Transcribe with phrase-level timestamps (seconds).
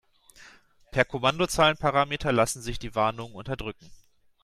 [0.89, 3.91] Per Kommandozeilenparameter lassen sich die Warnungen unterdrücken.